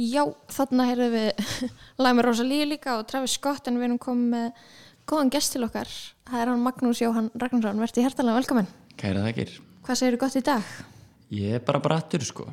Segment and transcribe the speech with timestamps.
[0.00, 1.58] Já, þarna heyrðum við
[2.04, 4.62] Læmi Rosalíu líka og Travis Scott en við erum komið með
[5.10, 5.90] góðan gest til okkar.
[6.30, 7.82] Það er hann Magnús Jóhann Ragnarsson.
[7.82, 8.70] Verði hjertalega velkominn.
[8.96, 9.52] Kæra þakkir.
[9.84, 10.70] Hvað segir þú gott í dag?
[11.32, 12.46] Ég er bara brattur sko.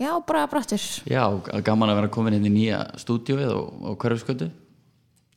[0.00, 0.80] Já, bara brattur.
[1.10, 1.24] Já,
[1.66, 4.48] gaman að vera komin inn í nýja stúdíóið og, og hverfskötu.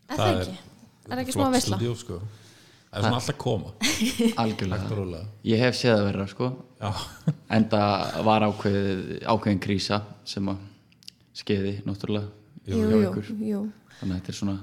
[0.07, 0.55] Er það ekki?
[1.03, 1.79] Er það ekki smá flott veisla?
[1.81, 2.21] stúdíó, sko.
[2.93, 3.71] Það er svona alltaf koma
[4.43, 5.23] Algjörlega.
[5.49, 6.51] Ég hef séð að vera sko.
[6.79, 6.91] Já,
[7.57, 7.81] Enda
[8.23, 9.99] var ákveð, ákveðin krísa
[10.29, 10.61] sem að
[11.33, 12.29] skeiði náttúrulega
[12.69, 13.31] Jú, hjá jú, ykkur.
[13.43, 13.61] jú.
[13.99, 14.57] Þannig að þetta er svona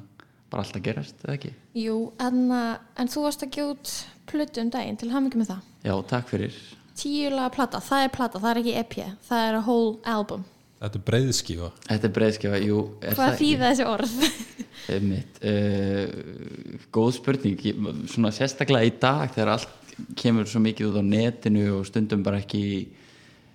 [0.51, 1.51] bara allt að gerast, eða ekki?
[1.79, 3.93] Jú, en, uh, en þú varst að út
[4.31, 5.67] plötu um daginn til hamingi með það.
[5.87, 6.57] Já, takk fyrir.
[7.01, 8.97] Tíu laga plata, það er plata, það er ekki EP,
[9.29, 10.43] það er a whole album.
[10.81, 14.15] þetta er breiðskífa Þetta er breiðskjafa, jú, er Hvað þýða þessi orð?
[14.91, 16.09] Uh,
[16.91, 17.61] góð spurning
[18.11, 22.41] svona sérstaklega í dag þegar allt kemur svo mikið út á netinu og stundum bara
[22.41, 22.63] ekki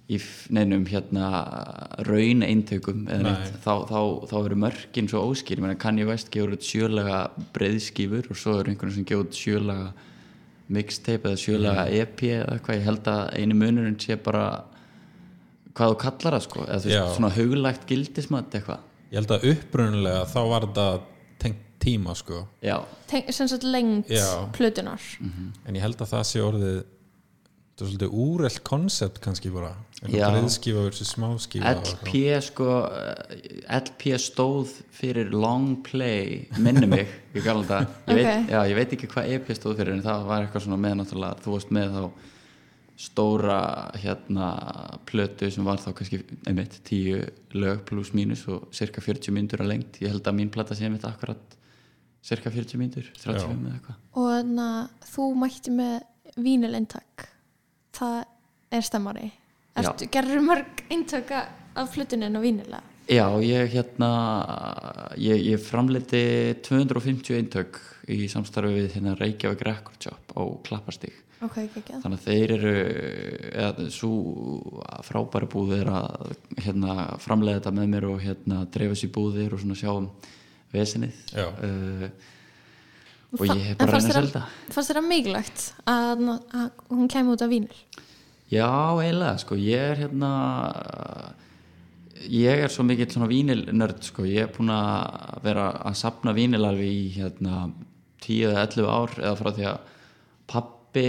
[0.10, 0.20] í,
[0.54, 1.30] neinum hérna
[2.06, 6.30] raun eintökum neitt, þá, þá, þá eru mörkin svo óskýr, ég meina kann ég veist
[6.34, 7.22] gefur út sjölega
[7.56, 9.90] breiðskífur og svo eru einhvern sem gefur út sjölega
[10.76, 14.46] mixtape eða sjölega EP eða eitthvað, ég held að einu munurinn sé bara
[15.76, 18.86] hvað þú kallar það sko, eða þú veist svona huglægt gildismat eitthvað.
[19.12, 20.88] Ég held að upprunulega þá var þetta
[21.44, 22.44] tengt tíma sko.
[23.30, 24.10] Sem sagt lengt
[24.56, 25.02] plötunar.
[25.68, 26.78] En ég held að það sé orðið
[27.76, 29.74] þetta er svolítið úrelt koncept kannski bara
[30.08, 30.30] Já.
[30.32, 32.14] breiðskífa versus smáskífa og LP
[32.46, 38.16] sko eh, LP stóð fyrir long play minni mig, ég kalla það ég, Ok.
[38.16, 40.96] veit, já, ég veit ekki hvað EP stóð fyrir en það var eitthvað svona með
[41.02, 42.32] náttúrulega þú varst með þá
[42.96, 43.60] stóra
[44.00, 44.48] hérna
[45.10, 47.26] plötu sem var þá kannski einmitt tíu
[47.60, 50.88] lög pluss mínus og cirka 40 myndur að lengt ég held að mín plata sé
[50.88, 51.58] einmitt akkurat
[52.24, 55.98] cirka 40 myndur, 35 eða eitthvað Og þannig að þú mætti með
[56.46, 57.28] vínilintak.
[57.96, 58.18] Það
[58.76, 59.30] er stemmari.
[59.76, 62.82] Ertu, gerður mörg eintaka af plötunin og vínilega?
[63.06, 64.08] Já, ég hérna
[65.22, 66.22] ég, ég framleiti
[66.66, 67.78] 250 eintök
[68.10, 72.00] í samstarfi við hérna Reykjavík Record Shop á Klapparstík Ok, ekki ekki.
[72.02, 72.72] þannig að þeir eru
[73.66, 74.10] eða svo
[75.06, 76.34] frábæri búð er að
[76.66, 80.08] hérna framleiða þetta með mér og hérna dreifa sér búðir og svona sjá um
[80.74, 81.46] vesinið Já.
[81.52, 82.08] uh,
[83.34, 84.44] og ég hef bara reyna að þér selda
[84.74, 86.28] Fannst þér það mikilvægt að,
[86.62, 87.82] að hún kemur út af vínil?
[88.54, 88.70] Já,
[89.02, 90.32] eiginlega, sko, ég er hérna
[92.30, 96.64] ég er svo mikill svona vínilnörd, sko, ég er búin að vera að sapna vínil
[96.64, 97.66] alveg í hérna
[98.26, 99.92] 10 eða 11 ár eða frá því að
[100.50, 101.06] pappi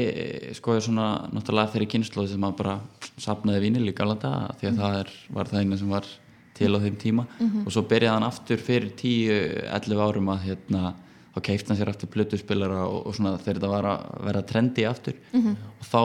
[0.57, 2.77] sko er svona náttúrulega þeirri kynnslóði sem að bara
[3.23, 6.09] sapnaði vínil í galanda því að það er, var það eina sem var
[6.57, 7.27] til á þeim tíma.
[7.65, 10.95] Og svo byrjaði hann aftur fyrir 10-11 árum að hérna
[11.37, 14.87] þá keifti hann sér aftur plötuspilara og, og svona þegar þetta var að vera trendi
[14.89, 15.19] aftur.
[15.37, 16.01] Og þá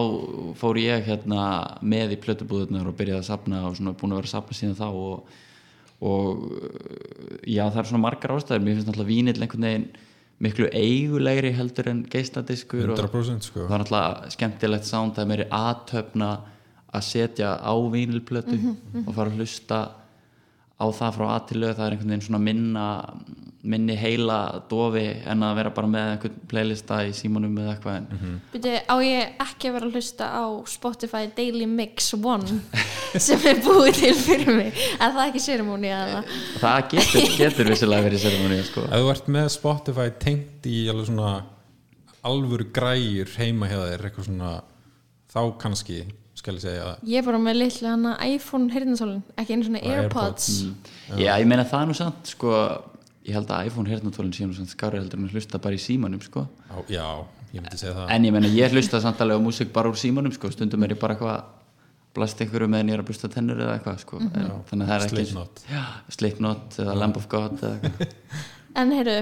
[0.60, 1.46] fór ég hérna
[1.82, 4.80] með í plötubúðunar og byrjaði að sapna og svona búin að vera að sapna síðan
[4.82, 5.34] þá og,
[6.12, 6.46] og
[7.48, 8.66] já það er svona margar ástæður.
[8.66, 9.92] Mér finnst náttúrulega vínill einhvern veginn
[10.42, 13.68] miklu eigulegri heldur en geisladiskur og 100% sko.
[13.68, 16.30] það er náttúrulega skemmtilegt sound það er meiri aðtöfna
[16.92, 18.58] að setja á vínilplötu
[19.06, 19.82] og fara að hlusta
[20.82, 22.88] á það frá að til lög það er einhvern veginn svona minna
[23.64, 24.38] minni heila
[24.70, 28.40] dofi en að vera bara með einhvern playlista í símanum eða eitthvað en Mhm.
[28.56, 32.62] Byrju, á ég ekki að vera að hlusta á Spotify Daily Mix One
[33.28, 34.74] sem er búið til fyrir mig?
[35.00, 36.24] Er það ekki sérimóni eða?
[36.64, 38.82] Það getur, getur vissilega verið seremoni sko.
[38.90, 41.36] Ef þú ert með Spotify tengt í alveg svona
[42.24, 44.52] alvöru græjur heima hjá þér eitthvað svona
[45.32, 46.00] þá kannski
[46.42, 46.84] skal ég segja.
[46.96, 50.48] Að ég er bara með litlu hana iPhone heyrðinsólin, ekki einu svona Og Airpods,
[51.18, 52.54] já, ég meina það er nú samt sko,
[53.28, 56.22] ég held að iPhone hernatólinn sé nú samt skári heldur en hlusta bara í símanum
[56.24, 56.48] sko.
[56.74, 57.06] á, já,
[57.54, 60.00] ég myndi segja það en ég meina ég hlusta samt alveg á músík bara úr
[60.00, 60.52] símanum sko.
[60.54, 61.44] stundum er ég bara eitthvað
[62.16, 64.20] blast einhverju meðan ég er að busta tennur eða eitthvað sko.
[64.20, 65.62] en, þannig að það er ekki Slipknot.
[65.70, 65.84] Já,
[66.18, 68.16] Slipknot eða Lamb of God eða eitthvað
[68.82, 69.20] en heyrðu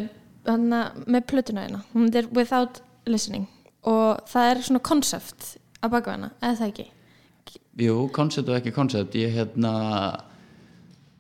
[1.10, 3.46] með plötuna hérna, hún er without listening
[3.88, 5.52] og það er svona concept
[5.84, 6.88] að baka hana, eða það ekki
[7.80, 9.74] Jú, koncept og ekki koncept ég hérna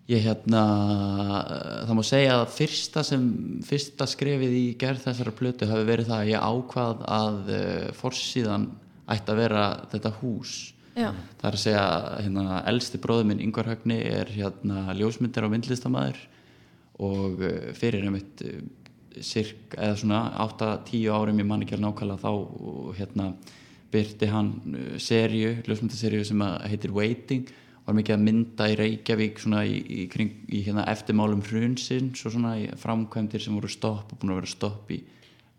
[0.10, 0.64] ég hérna
[1.44, 3.28] eh, það má segja að fyrsta sem
[3.66, 8.68] fyrsta skrefið í gerð þessara plötu hafi verið það að ég ákvað að uh, forsíðan
[9.10, 10.56] ætti að vera þetta hús.
[10.98, 11.86] Já, það er að segja
[12.26, 16.20] hérna elsti bróður minn Yngvar Högni er hérna ljósmyndir og myndlistamæður
[17.06, 18.44] og uh, fyrir einmitt
[19.26, 23.32] sirk, eða svona 8-10 árum ég man ekki alveg nákvæmlega þá hérna
[23.94, 24.52] byrti hann
[25.02, 27.50] serju, ljósmyndaserju sem heitir Waiting
[27.90, 32.36] var mikið að mynda í Reykjavík svona í, í, kring, í hérna eftirmálum hrunsins og
[32.36, 35.00] svona framkvæmdir sem voru stopp og búin að vera stopp í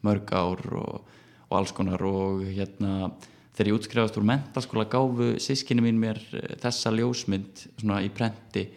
[0.06, 1.16] mörg ár og,
[1.48, 3.10] og alls konar og hérna
[3.56, 8.68] þegar ég útskrifast úr mentaskóla gáfu sískinni mín mér eh, þessa ljósmynd svona í prenti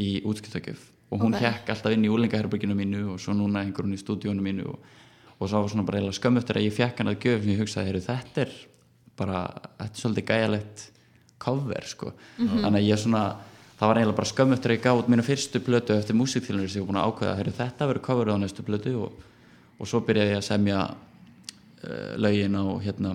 [0.00, 1.38] í útskiptakjöf og hún Ok.
[1.38, 1.52] okay.
[1.52, 4.90] hekk alltaf inn í úlingaherbygginu mínu og svo núna hengur hún í stúdíónu mínu og,
[5.36, 7.62] og svo var svona bara skömm eftir að ég fekk hann að gjöf sem ég
[7.62, 8.58] hugsaði, þetta er
[9.16, 9.46] bara,
[9.78, 10.90] þetta er svolítið gæjalegt
[11.42, 12.12] cover, sko.
[12.38, 13.22] Þannig að ég svona,
[13.78, 16.72] það var eiginlega bara skömm eftir að ég gaf út mínu fyrstu plötu eftir músikþjóðunir
[16.72, 19.22] sem ég var búin að ákveða, heyrðu, þetta verður coverið á næstu plötu og,
[19.76, 23.14] og svo byrjaði ég að semja uh, lögin á hérna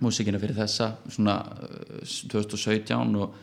[0.00, 1.36] músikina fyrir þessa svona
[1.66, 3.38] uh, 2017 og,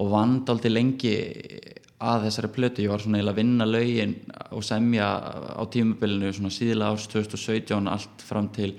[0.00, 1.16] og vand aldrei lengi
[2.00, 4.14] að þessari plötu, ég var svona eiginlega að vinna lögin
[4.56, 5.08] og semja
[5.52, 8.72] á tímabilinu svona síðlega árs 2017 allt fram til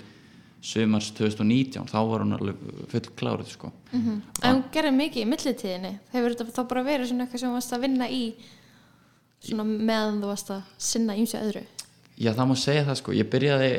[0.62, 3.72] sumars 2019, þá var hún alveg full kláruð sko.
[3.98, 4.12] En
[4.46, 5.94] hún gerir mikið í millitíðinni.
[6.13, 8.24] Hefur þetta þá bara verið svona eitthvað sem þú varst að vinna í
[9.42, 11.66] svona meðan þú varst að sinna ímsi öðru?
[12.22, 13.72] Já, það má segja það sko, ég byrjaði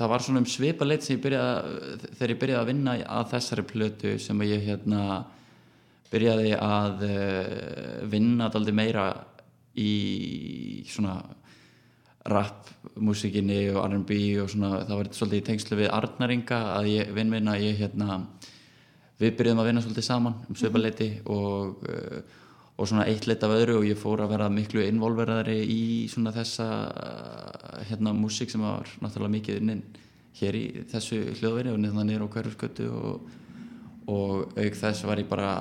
[0.00, 3.28] það var svona um svipa leitt sem ég byrjaði þegar ég byrjaði að vinna að
[3.34, 5.02] þessari plötu sem ég hérna
[6.10, 9.10] byrjaði að uh, vinna daldi meira
[9.78, 11.20] í svona
[12.28, 12.68] rap
[13.00, 17.32] músikinni og R&B og svona það var svolítið í tengslu við Arnaringa að ég vinn
[17.32, 18.20] minna ég hérna
[19.20, 22.20] við byrjuðum að vinna svolítið saman um svipaleiti og, uh,
[22.76, 25.82] og svona eitt leitt af öðru og ég fór að vera miklu involveraðari í
[26.12, 26.68] svona þessa
[27.88, 29.84] hérna músík sem var náttúrulega mikið innin
[30.40, 33.28] hér í þessu hljóðveri og niður niður á hverjuskötu og,
[34.12, 35.52] og auk þess var ég bara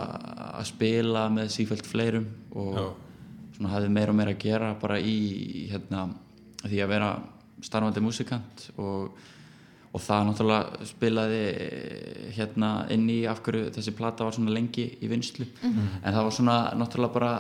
[0.59, 2.87] að spila með sífælt fleirum og Já.
[3.57, 6.07] svona hafði meira og meira að gera bara í hérna
[6.65, 7.09] því að vera
[7.63, 9.11] starfandi músikant og,
[9.93, 11.41] og það náttúrulega spilaði
[12.37, 16.35] hérna inn í af hverju þessi plata var svona lengi í vinslu en það var
[16.35, 17.33] svona náttúrulega bara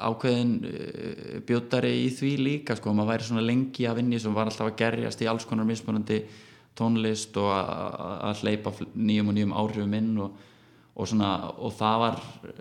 [0.00, 4.48] ákveðin uh, bjótari í því líka sko, maður væri svona lengi að vinni sem var
[4.48, 6.20] alltaf að gerjast í alls konar mismunandi
[6.78, 10.38] tónlist og að- hleypa nýjum og nýjum áhrifum inn og,
[10.94, 12.20] og, svona, og það var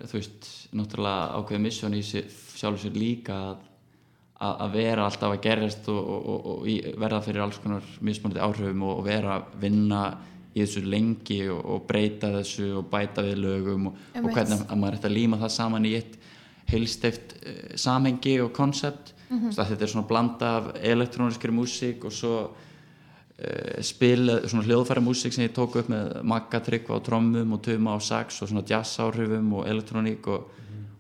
[0.10, 3.62] þú veist, náttúrulega ákveðin missjón í sjálf sér líka að,
[4.39, 8.86] að vera alltaf að gerjast og, og, og, og verða fyrir alls konar mismunandi áhrifum
[8.88, 10.03] og, vera að vinna
[10.56, 14.97] í þessu lengi og, og breyta þessu og bæta við lögum og, hvernig að maður
[15.00, 16.15] ætti að líma það saman í eitt
[16.69, 22.33] heilsteft uh, samhengi og konsept mm þetta er svona blanda af elektróniskri músík og svo
[22.47, 27.62] uh, spil, svona hljóðfæra músík sem ég tók upp með Magga Tryggva á trommum og
[27.62, 30.50] Tuma á sax og svona jazz áhrifum og elektróník og,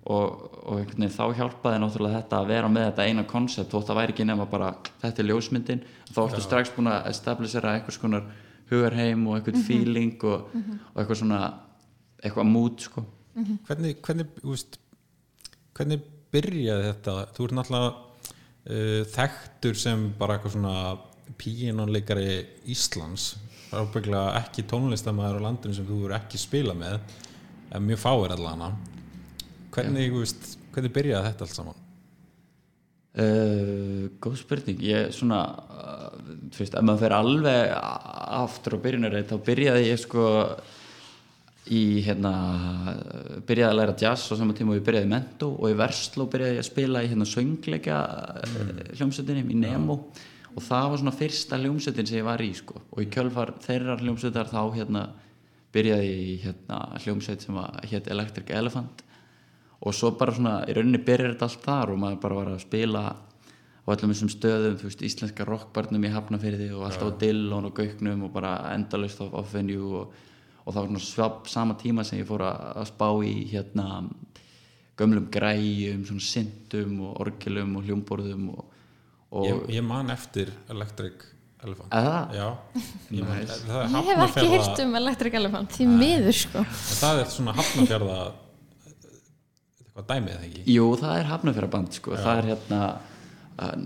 [0.09, 4.15] og, og þá hjálpaði náttúrulega þetta að vera með þetta eina konsept þótt það væri
[4.15, 4.73] ekki nema bara
[5.03, 8.25] þetta er ljósmyndin þá ertu strax búin að establisera einhvers konar
[8.71, 11.41] hugarheim og einhvern feeling og, og eitthvað svona
[12.19, 13.05] eitthvað mood sko.
[13.67, 14.79] Hvernig, hvernig, þú veist,
[15.77, 16.01] hvernig
[16.33, 17.13] byrjaði þetta?
[17.35, 20.75] Þú ert náttúrulega uh, þekktur sem bara eitthvað svona
[21.39, 22.33] píinónleikari
[22.73, 23.35] Íslands
[23.69, 26.97] ábygglega ekki tónlistamæður á landinu sem þú eru ekki spila með
[27.69, 28.71] en mjög fáir allana
[29.73, 31.85] hvernig, veist, hvernig byrjaði þetta allt saman?
[33.19, 34.81] Uh, góð spurning.
[34.85, 36.09] Ég svona uh,
[36.53, 37.71] þú veist, ef maður fer alveg
[38.39, 40.27] aftur á byrjunarreit þá byrjaði ég sko
[41.73, 42.33] í hérna
[43.45, 46.25] byrjaði að læra jazz á sama tíma og ég byrjaði í Mento og í Versló
[46.31, 47.97] byrjaði ég að spila í hérna söngleika
[48.45, 48.71] mm.
[48.99, 49.99] hljómsveitinni í Nemo.
[50.55, 52.79] Og það var svona fyrsta hljómsveitin sem ég var í sko.
[52.93, 55.03] Og í kjölfar þeirrar hljómsveitar þá hérna
[55.73, 59.03] byrjaði ég í hérna hljómsveit sem var hétt Electric Elephant
[59.79, 62.63] og svo bara svona í rauninni byrjar þetta allt þar og maður bara var að
[62.65, 67.69] spila á öllum þessum stöðum, þú veist, íslenska rockbarnum í Hafnafyrði og alltaf á Dillon
[67.69, 70.17] og Gauknum og bara endalaust á off-venue og,
[70.65, 73.87] og það var svona svab sama tíma sem ég fór að, að spá í hérna
[74.99, 78.77] gömlum græjum, svona syntum og orgelum og hljómborðum og,
[79.31, 81.23] og ég, ég man eftir Electric
[81.63, 81.95] Elephant
[82.35, 82.49] já,
[83.15, 83.57] ég, man, Nice.
[83.67, 86.67] það Ég hef ekki hýrt um Electric Elephant, því miður sko.
[86.99, 88.19] það er svona hafnafjörða
[89.99, 90.63] eitthvað dæmið eða ekki?
[90.73, 92.15] Jú, það er Hafnafjörðaband sko.
[92.19, 92.81] það er hérna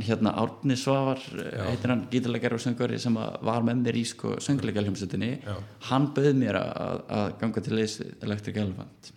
[0.05, 4.03] hérna Árni Svavar uh, heitir hann gítarleikari og söngvari sem að var með mér í
[4.05, 5.55] sko, söngleika hljómsveitinni Já.
[5.89, 9.09] hann bauð mér að, að ganga til leys Electric Elephant.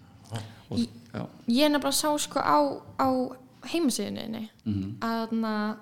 [0.73, 0.81] Og,
[1.13, 1.21] já,
[1.53, 2.57] Ég er nefnilega sá sko á,
[2.97, 3.09] á
[3.69, 4.97] heimasíðunni Mhm.
[5.05, 5.77] að, þarna-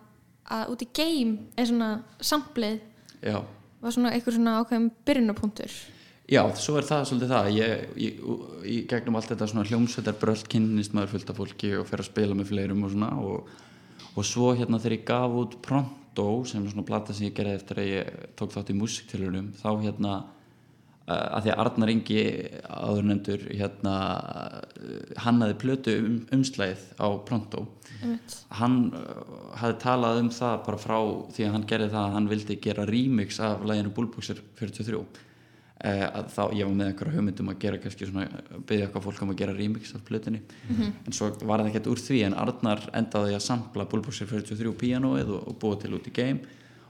[0.59, 2.80] að út í game er svona samplið
[3.23, 3.38] já.
[3.80, 5.71] var svona eitthvað svona ákveðum byrjunapunktur
[6.25, 7.49] Já, svo er það svolítið það.
[7.52, 8.21] Ég, ég,
[8.64, 12.09] í gegnum allt þetta svona hljómsveitar bröld kynnist maður fullt af fólki og fer að
[12.09, 13.50] spila með fleirum og svona og,
[14.14, 17.59] og svo hérna þegar ég gaf út Pronto sem er svona plata sem ég gerði
[17.59, 22.25] eftir að ég tók þátt í músiktilunum þá hérna uh, að því að Arnar Ingi
[22.73, 27.66] áðurnendur hérna uh, hannaði plötu um, umslæðið á Pronto.
[28.00, 28.38] Einmitt.
[28.62, 30.97] hann uh, hafði talað um það bara frá
[31.37, 35.23] því að hann gerði það að hann vildi gera remix af læginu Bullboxer 43 eh,
[35.85, 39.33] að þá ég var með einhverja hugmyndum að gera kannski svona, byggja eitthvað fólk um
[39.35, 40.41] að gera remix af plötunni.
[41.07, 45.33] En svo var það ekkert úr því en Arnar endaði að sampla Bullboxer 43 píanóið
[45.37, 46.41] og, og búa til út í game.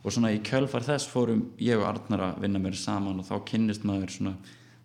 [0.04, 3.34] Og svona í kjölfar þess fórum ég og Arnar að vinna mér saman og þá
[3.50, 4.36] kynnist maður svona,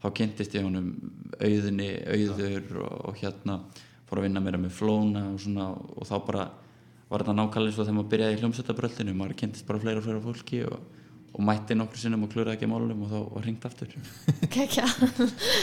[0.01, 0.93] þá kynntist ég honum
[1.39, 3.59] auðinni, auður og, og hérna
[4.09, 6.47] fór að vinna mér með flóna og svona og þá bara
[7.09, 10.21] var þetta nákvæmlega svo þegar maður byrjaði í hljómsveitabröldinu maður kynntist bara fleira og fleira
[10.23, 10.79] fólki og,
[11.33, 13.91] og mætti nokkur sinnum og klúraði ekki að málunum og þá var hringt aftur
[14.53, 14.85] Kekja.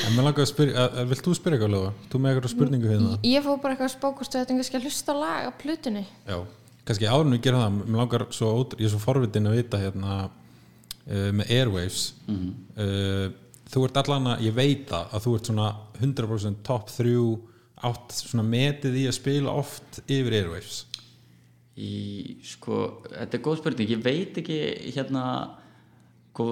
[0.06, 1.90] En mér langar að spyrja, að- að- vilt þú spyrja eitthvað lögu?
[2.12, 3.16] Þú með eitthvað spurningu hérna?
[3.26, 6.38] Ég fór bara eitthvað að spókast við þetta að hlusta á lag á plötunni Já,
[6.86, 9.82] kannski áður en við gerum það mér langar svo, ég er svo forvitin að vita
[9.82, 13.28] hérna uh, með Airwaves uh,
[13.66, 15.68] þú ert allan að, ég veit það að þú ert svona
[16.00, 17.16] 100% top 3
[17.86, 20.84] átt svona metið í að spila oft yfir Airwaves
[21.76, 21.94] í,
[22.46, 22.80] sko,
[23.10, 23.92] þetta er góð spurning.
[23.92, 24.58] Ég veit ekki
[24.96, 25.24] hérna
[26.36, 26.46] sko,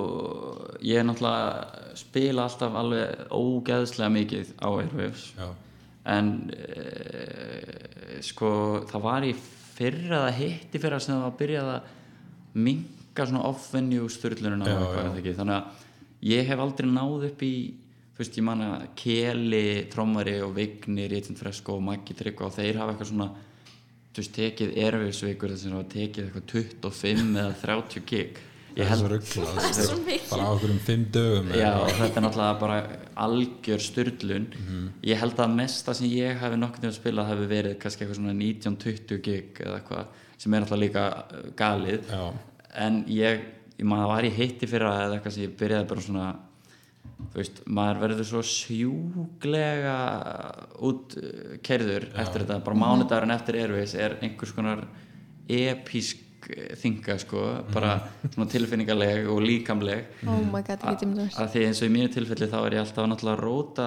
[0.80, 5.26] ég er náttúrulega spila alltaf alveg ógeðslega mikið á Airwaves.
[5.36, 5.48] Já,
[6.14, 8.50] en e, sko
[8.88, 9.34] það var í
[9.74, 11.92] fyrra eða hitti fyrra sem það var að byrjað að
[12.64, 14.10] minka svona off-venue
[15.20, 15.36] ekki?
[15.40, 17.54] Þannig að ég hef aldrei náð upp í
[18.14, 22.94] veist ég manna Keli, Trommari og Vignir, Ítinn Fresko og Maggi Tryggva og þeir hafa
[22.94, 23.30] eitthvað svona
[24.14, 28.42] þú veist tekið erfiðsvikur þess að hafa tekið eitthvað 25 eða 30 gig.
[28.74, 30.30] Ég það held ruggla Það er svo mikið.
[30.30, 32.78] bara á okkur um 5 dögum Já, þetta er náttúrulega bara
[33.26, 34.88] algjör styrlun Mhm.
[35.06, 38.18] ég held að mesta sem ég hafi nokkuð til að spila hafi verið kannski eitthvað
[38.18, 40.06] svona 19-20 gig eða eitthvað
[40.38, 42.00] sem er náttúrulega líka uh, galið.
[42.10, 42.32] Já,
[42.74, 43.40] en ég,
[43.78, 46.26] ég maður var í hitti fyrir eða eitthvað sem ég byrjaði bara svona
[47.32, 49.94] þú veist, maður verður svo sjúglega
[50.86, 54.84] út uh, kerður eftir þetta, bara mánudagurinn eftir Airways er einhvers konar
[55.50, 56.20] episk
[56.76, 57.42] þinga sko,
[57.72, 57.94] bara
[58.34, 60.10] svona tilfinningaleg og líkamleg.
[60.28, 63.38] Oh my god, að því eins og í mínu tilfelli þá er ég alltaf náttúrulega
[63.38, 63.86] að róta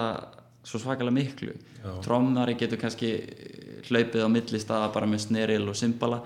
[0.66, 1.54] svo svakalega miklu.
[2.04, 3.12] Trommari getur kannski
[3.88, 6.18] hlaupið á milli staða bara með sneril og symbala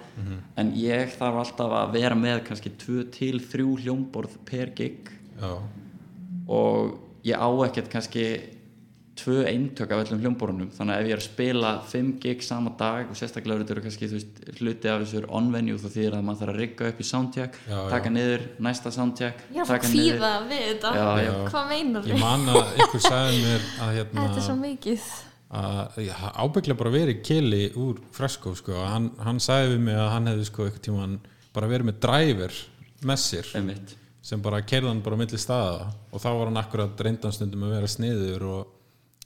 [0.58, 5.12] en ég þarf alltaf að vera með kannski 2 til 3 hljómborð per gig.
[5.37, 5.52] Já,
[6.49, 8.26] og ég á ekkert kannski
[9.22, 12.70] tvö eintök af öllum hljómborunum þannig að ef ég er að spila 5 gig sama
[12.80, 16.40] dag og sérstaklega eru þetta kannski veist, hluti af þessu on-venue þá þýðir að maður
[16.40, 17.90] þarf að rigga upp í soundcheck Já, já.
[17.92, 20.16] taka niður, næsta soundcheck Ég fá taka niður.
[20.16, 21.34] kvíða við þetta Já, já.
[21.52, 22.25] Hvað meinar ég þið?
[22.25, 25.06] man að ykkur sagði mér að hérna Þetta er svo mikið
[25.52, 25.99] að
[26.40, 30.46] ábygglega bara verið keli úr fresko sko, hann, hann sagði við mig að hann hefði
[30.49, 31.08] sko eitthvað tíma
[31.52, 32.54] bara verið með driver
[33.04, 33.92] með sér Einmitt.
[34.23, 37.75] Sem bara kerðan bara á milli staða og þá var hann akkurat reyndan stundum að
[37.76, 38.73] vera sniður og,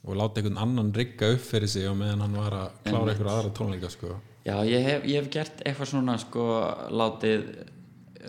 [0.03, 3.35] og láta einhvern annan rigga upp fyrir sig og meðan hann var að klára einhverja
[3.35, 4.17] aðra tónleika sko.
[4.47, 6.45] Já, ég hef, ég hef gert eitthvað svona sko,
[6.95, 7.49] látið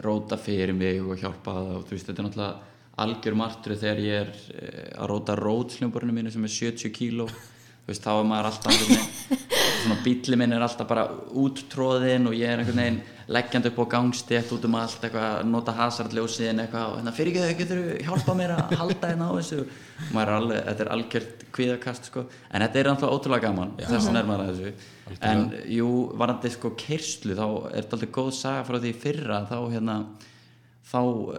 [0.05, 4.01] róta fyrir mig og hjálpa það og þú veist, þetta er náttúrulega algjör martröð þegar
[4.03, 7.29] ég er eh, að róta rótsljómborinu mínu sem er 70 kíló
[7.89, 8.75] veist, þá er maður alltaf
[9.83, 11.07] svona bíli minn er alltaf bara
[11.39, 15.51] úttróðinn og ég er einhvern veginn leggjandi upp á gangstétt út um allt eitthvað að
[15.51, 19.33] nota hasardljósiðin eitthvað og hérna fyrir ekki þau getur hjálpa mér að halda hérna á
[19.37, 19.59] þessu?
[20.09, 24.43] Er alveg, þetta er algjört kvíðakast sko, en þetta er náttúrulega ótrúlega gaman þess að
[24.47, 24.73] þessu.
[25.29, 25.91] En jú,
[26.21, 29.99] varandi sko kerslu þá er þetta alltaf góð saga frá því í fyrra þá hérna
[30.89, 31.37] þá uh,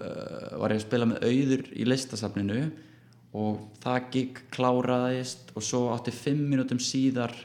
[0.61, 2.61] var ég að spila með auður í listasafninu
[3.37, 7.35] og það gig kláraðist og svo átti fimm mínútum síðar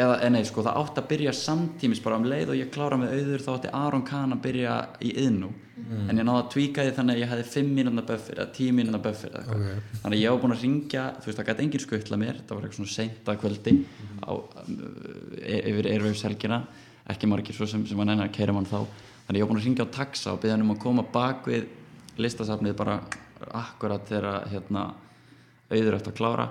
[0.00, 2.96] eða eh, nei sko það átti að byrja samtímis bara um leið og ég klára
[3.00, 5.50] með auður þá átti Aron Kahn að byrja í yðnú
[5.80, 8.74] en ég náði að tvíka því þannig að ég hefði fimm mínúna buffir eða tíu
[8.76, 9.64] mínúna buffir eða eitthvað.
[9.66, 9.98] Ok.
[10.04, 12.54] þannig að ég var búin að ringja þú veist það gæti engin skuttla mér það
[12.54, 13.74] var eitthvað svona seint að kvöldi
[14.22, 14.32] á,
[15.40, 16.60] e- yfir Airwaves helgina
[17.10, 18.84] ekki margir svo sem, sem var neina að keira mann þá.
[19.26, 21.02] Þannig að ég var búin að ringja á taxa og byggja hann um að koma
[21.10, 21.66] bak við
[22.20, 23.00] listasafnið bara
[23.60, 24.90] akkurat þegar hérna
[25.70, 26.48] auður eftir að klára.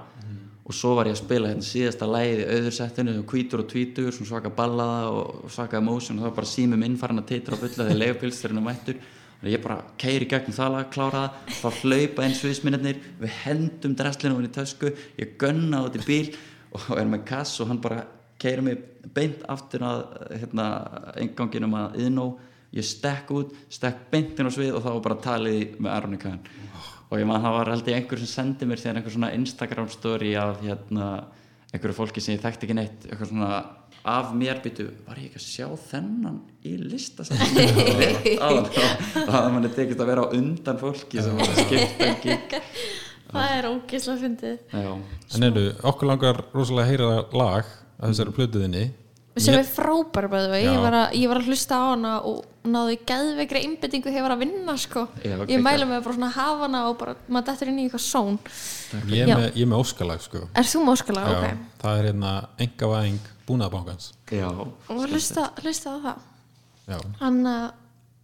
[0.70, 4.12] Og svo var ég að spila hérna síðasta lægið í auðursettinu sem hvítur og tvítur,
[4.14, 6.20] svaka ballaða og svaka emotion.
[6.20, 9.00] Og það var bara símum inn farin að teitra og bulla þegar leigupilsturinn er mættur.
[9.40, 13.96] Að ég bara keiri gegnum það lag, klára það þá hlaupa einn sviðsminnir við hendum
[13.96, 16.34] dresslinu hún í tösku ég gunna út í bíl
[16.76, 18.04] og er með kass og hann bara
[18.40, 18.82] keiri mig
[19.16, 20.02] beint aftur að
[20.42, 20.66] hérna,
[21.24, 22.28] enganginum að yðnó
[22.76, 26.20] ég stekk út, stekk beint inn á svið og þá var bara talið með Aronni
[26.22, 26.40] Kahn.
[27.10, 29.90] Og ég man það var held ég einhver sem sendi mér þegar einhver svona Instagram
[29.90, 31.08] story af hérna
[31.74, 33.50] einhverju fólki sem ég þekkti ekki neitt eitthvað svona
[34.10, 37.66] af mér byttu var ég ekki að sjá þennan í listasafni
[38.00, 38.50] rétt á
[39.14, 42.38] það hafði manni tekist að vera á undan fólki sem var að skipta ekki
[43.30, 44.54] Það er ógeðslega fyndið.
[44.74, 44.94] Já,
[45.38, 47.68] en eru, okkur langar rosalega að heyra lag
[48.00, 48.86] að þessari plötuðinni
[49.40, 50.72] sem er frábær bæði Já.
[50.72, 52.40] ég, var að- ég var að hlusta á hana og
[52.74, 55.04] náðu í geðveikri einbyttingu hefur að vinna sko.
[55.24, 55.66] Já, ég geggjað.
[55.66, 58.40] mæla mig að bara svona hafa hana og bara maður dettur inn í eitthvað són.
[59.10, 60.46] Ég er með, ég er með óskalag sko.
[60.54, 61.36] Er þú móskalega?
[61.36, 61.68] Já, Ok.
[61.84, 62.34] það er hérna
[62.66, 66.26] engavæðing búnaðabankans Já, og hlusta, hlusta á það.
[66.90, 67.72] Já, hann að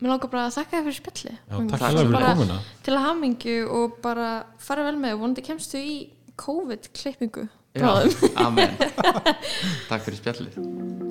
[0.02, 1.72] mér langar bara að þakka þér fyrir Magnús.
[1.72, 2.60] takk fyrir komuna.
[2.84, 5.96] til að hamingju og bara fara vel með og vonandi kemstu í
[6.36, 7.88] COVID klippingu já,
[8.36, 8.76] amen.
[9.90, 11.05] Takk fyrir spjallið